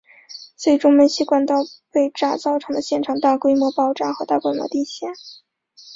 [0.55, 1.57] 最终煤气管道
[1.91, 5.11] 被炸造成现场大规模爆炸和大规模地陷。